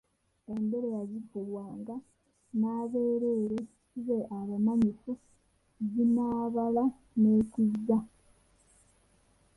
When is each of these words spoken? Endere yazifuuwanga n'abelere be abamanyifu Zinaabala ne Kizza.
Endere 0.53 0.87
yazifuuwanga 0.97 1.95
n'abelere 2.59 3.59
be 4.05 4.17
abamanyifu 4.39 5.11
Zinaabala 5.91 6.83
ne 7.19 7.33
Kizza. 7.51 7.97